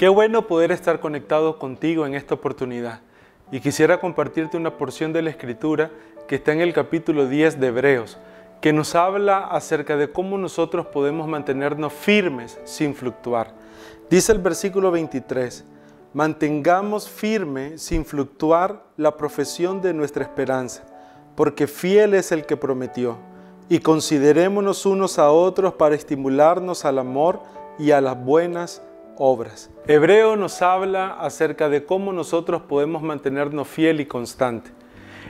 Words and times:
Qué 0.00 0.08
bueno 0.08 0.46
poder 0.46 0.72
estar 0.72 0.98
conectado 0.98 1.58
contigo 1.58 2.06
en 2.06 2.14
esta 2.14 2.32
oportunidad. 2.34 3.00
Y 3.52 3.60
quisiera 3.60 4.00
compartirte 4.00 4.56
una 4.56 4.78
porción 4.78 5.12
de 5.12 5.20
la 5.20 5.28
Escritura 5.28 5.90
que 6.26 6.36
está 6.36 6.54
en 6.54 6.62
el 6.62 6.72
capítulo 6.72 7.28
10 7.28 7.60
de 7.60 7.66
Hebreos, 7.66 8.16
que 8.62 8.72
nos 8.72 8.94
habla 8.94 9.40
acerca 9.40 9.98
de 9.98 10.10
cómo 10.10 10.38
nosotros 10.38 10.86
podemos 10.86 11.28
mantenernos 11.28 11.92
firmes 11.92 12.58
sin 12.64 12.94
fluctuar. 12.94 13.52
Dice 14.08 14.32
el 14.32 14.38
versículo 14.38 14.90
23, 14.90 15.66
mantengamos 16.14 17.06
firme 17.06 17.76
sin 17.76 18.06
fluctuar 18.06 18.82
la 18.96 19.18
profesión 19.18 19.82
de 19.82 19.92
nuestra 19.92 20.22
esperanza, 20.22 20.82
porque 21.36 21.66
fiel 21.66 22.14
es 22.14 22.32
el 22.32 22.46
que 22.46 22.56
prometió, 22.56 23.18
y 23.68 23.80
considerémonos 23.80 24.86
unos 24.86 25.18
a 25.18 25.30
otros 25.30 25.74
para 25.74 25.94
estimularnos 25.94 26.86
al 26.86 27.00
amor 27.00 27.42
y 27.78 27.90
a 27.90 28.00
las 28.00 28.18
buenas 28.18 28.80
obras. 29.22 29.70
Hebreo 29.86 30.34
nos 30.34 30.62
habla 30.62 31.08
acerca 31.20 31.68
de 31.68 31.84
cómo 31.84 32.10
nosotros 32.10 32.62
podemos 32.62 33.02
mantenernos 33.02 33.68
fiel 33.68 34.00
y 34.00 34.06
constante. 34.06 34.70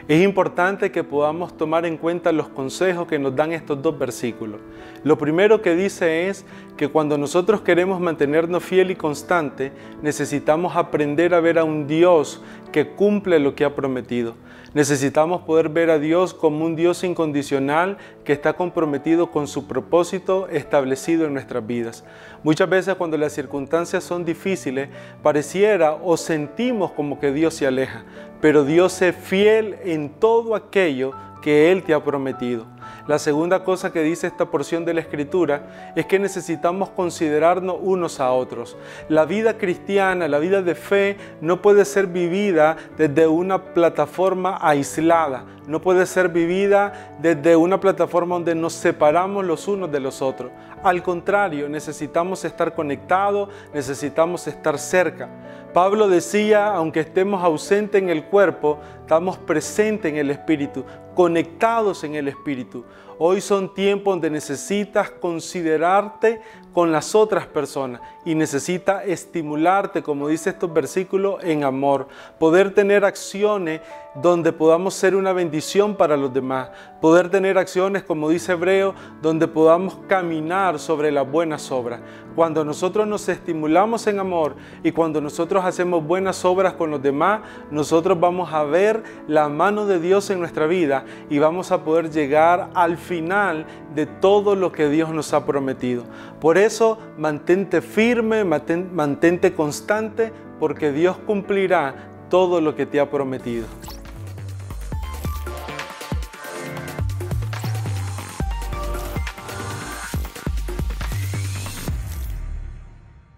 Es 0.07 0.23
importante 0.23 0.93
que 0.93 1.03
podamos 1.03 1.57
tomar 1.57 1.85
en 1.85 1.97
cuenta 1.97 2.31
los 2.31 2.49
consejos 2.49 3.09
que 3.09 3.19
nos 3.19 3.35
dan 3.35 3.53
estos 3.53 3.83
dos 3.83 3.99
versículos. 3.99 4.61
Lo 5.03 5.19
primero 5.19 5.61
que 5.61 5.75
dice 5.75 6.29
es 6.29 6.47
que 6.81 6.89
cuando 6.89 7.19
nosotros 7.19 7.61
queremos 7.61 8.01
mantenernos 8.01 8.65
fiel 8.65 8.91
y 8.91 8.97
constante, 8.97 9.71
necesitamos 10.01 10.77
aprender 10.77 11.35
a 11.35 11.41
ver 11.41 11.59
a 11.59 11.65
un 11.65 11.87
Dios 11.87 12.41
que 12.73 12.89
cumple 12.89 13.39
lo 13.39 13.55
que 13.55 13.67
ha 13.67 13.75
prometido. 13.75 14.35
Necesitamos 14.73 15.43
poder 15.43 15.69
ver 15.69 15.91
a 15.91 15.99
Dios 15.99 16.33
como 16.33 16.65
un 16.65 16.77
Dios 16.77 17.05
incondicional 17.05 17.99
que 18.25 18.33
está 18.33 18.55
comprometido 18.55 19.31
con 19.31 19.47
su 19.47 19.69
propósito 19.69 20.49
establecido 20.49 21.27
en 21.27 21.35
nuestras 21.35 21.67
vidas. 21.67 22.03
Muchas 22.43 22.71
veces 22.71 22.95
cuando 22.95 23.19
las 23.19 23.35
circunstancias 23.35 24.03
son 24.03 24.25
difíciles, 24.25 24.89
pareciera 25.23 25.93
o 25.93 26.17
sentimos 26.17 26.93
como 26.93 27.21
que 27.21 27.31
Dios 27.31 27.53
se 27.53 27.67
aleja, 27.67 28.05
pero 28.41 28.65
Dios 28.65 29.03
es 29.03 29.15
fiel 29.15 29.77
en 29.85 30.09
todo 30.09 30.55
aquello 30.55 31.13
que 31.43 31.73
Él 31.73 31.83
te 31.83 31.93
ha 31.93 32.03
prometido. 32.03 32.65
La 33.11 33.19
segunda 33.19 33.65
cosa 33.65 33.93
que 33.93 34.05
dice 34.05 34.29
esta 34.29 34.53
porción 34.53 34.85
de 34.85 34.95
la 34.95 35.01
Escritura 35.01 35.93
es 35.97 36.07
que 36.07 36.21
necesitamos 36.21 36.91
considerarnos 36.91 37.79
unos 37.81 38.21
a 38.21 38.31
otros. 38.31 38.77
La 39.09 39.25
vida 39.25 39.59
cristiana, 39.59 40.29
la 40.29 40.39
vida 40.39 40.63
de 40.63 40.77
fe, 40.77 41.17
no 41.41 41.61
puede 41.61 41.85
ser 41.85 42.07
vivida 42.07 42.77
desde 42.97 43.27
una 43.27 43.75
plataforma 43.75 44.59
aislada, 44.61 45.45
no 45.67 45.81
puede 45.81 46.07
ser 46.07 46.29
vivida 46.29 47.17
desde 47.21 47.57
una 47.57 47.81
plataforma 47.81 48.37
donde 48.37 48.55
nos 48.55 48.75
separamos 48.75 49.45
los 49.45 49.67
unos 49.67 49.91
de 49.91 49.99
los 49.99 50.23
otros. 50.23 50.53
Al 50.85 51.03
contrario, 51.03 51.69
necesitamos 51.69 52.45
estar 52.45 52.77
conectados, 52.77 53.49
necesitamos 53.75 54.47
estar 54.47 54.79
cerca. 54.79 55.29
Pablo 55.73 56.09
decía, 56.09 56.69
aunque 56.69 57.01
estemos 57.01 57.45
ausentes 57.45 58.03
en 58.03 58.09
el 58.09 58.25
cuerpo, 58.25 58.79
estamos 59.11 59.39
presentes 59.39 60.09
en 60.09 60.19
el 60.19 60.31
Espíritu, 60.31 60.85
conectados 61.17 62.05
en 62.05 62.15
el 62.15 62.29
Espíritu. 62.29 62.85
Hoy 63.19 63.41
son 63.41 63.75
tiempos 63.75 64.15
donde 64.15 64.31
necesitas 64.31 65.11
considerarte 65.11 66.41
con 66.73 66.93
las 66.93 67.17
otras 67.17 67.45
personas 67.49 68.01
y 68.25 68.37
necesita 68.37 69.03
estimularte, 69.03 70.01
como 70.01 70.29
dice 70.29 70.51
estos 70.51 70.73
versículos, 70.73 71.43
en 71.43 71.65
amor. 71.65 72.07
Poder 72.39 72.73
tener 72.73 73.05
acciones 73.05 73.81
donde 74.15 74.53
podamos 74.53 74.95
ser 74.95 75.17
una 75.17 75.33
bendición 75.33 75.97
para 75.97 76.17
los 76.17 76.33
demás. 76.33 76.71
Poder 77.01 77.31
tener 77.31 77.59
acciones, 77.59 78.05
como 78.05 78.31
dice 78.31 78.53
Hebreo, 78.53 78.95
donde 79.21 79.49
podamos 79.49 79.97
caminar 80.07 80.79
sobre 80.79 81.11
las 81.11 81.29
buenas 81.29 81.73
obras. 81.73 82.01
Cuando 82.37 82.65
nosotros 82.65 83.07
nos 83.07 83.29
estimulamos 83.29 84.07
en 84.07 84.21
amor 84.21 84.55
y 84.83 84.93
cuando 84.93 85.21
nosotros 85.21 85.65
hacemos 85.65 86.05
buenas 86.07 86.45
obras 86.45 86.75
con 86.75 86.91
los 86.91 87.03
demás, 87.03 87.41
nosotros 87.71 88.19
vamos 88.19 88.53
a 88.53 88.63
ver 88.65 89.03
la 89.27 89.49
mano 89.49 89.87
de 89.87 90.01
Dios 90.01 90.31
en 90.31 90.39
nuestra 90.39 90.67
vida 90.67 91.05
y 91.29 91.39
vamos 91.39 91.73
a 91.73 91.85
poder 91.85 92.11
llegar 92.11 92.71
al 92.75 92.97
final 92.97 93.67
de 93.95 94.07
todo 94.07 94.55
lo 94.55 94.73
que 94.73 94.89
Dios 94.89 95.11
nos 95.11 95.35
ha 95.35 95.45
prometido. 95.45 96.05
Por 96.41 96.57
eso, 96.57 96.99
mantente 97.19 97.81
firme, 97.81 98.45
mantente 98.45 99.53
constante, 99.55 100.33
porque 100.59 100.93
Dios 100.93 101.17
cumplirá 101.27 101.95
todo 102.29 102.61
lo 102.61 102.77
que 102.77 102.87
te 102.87 103.01
ha 103.01 103.11
prometido. 103.11 103.67